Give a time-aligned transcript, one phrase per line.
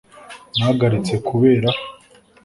[0.55, 1.69] nahagaritse kureba